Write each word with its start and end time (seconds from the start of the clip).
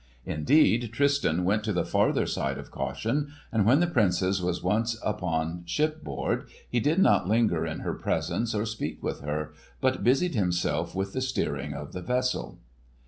Indeed, 0.25 0.91
Tristan 0.93 1.43
went 1.45 1.63
to 1.63 1.71
the 1.73 1.85
farther 1.85 2.25
side 2.25 2.57
of 2.57 2.71
caution, 2.71 3.33
and 3.51 3.67
when 3.67 3.81
the 3.81 3.85
Princess 3.85 4.41
was 4.41 4.63
once 4.63 4.99
upon 5.03 5.61
shipboard 5.67 6.47
he 6.67 6.79
did 6.79 6.97
not 6.97 7.27
linger 7.27 7.67
in 7.67 7.81
her 7.81 7.93
presence 7.93 8.55
or 8.55 8.65
speak 8.65 9.03
with 9.03 9.19
her, 9.21 9.53
but 9.79 10.03
busied 10.03 10.33
himself 10.33 10.95
with 10.95 11.13
the 11.13 11.21
steering 11.21 11.75
of 11.75 11.93
the 11.93 12.01
vessel. 12.01 12.57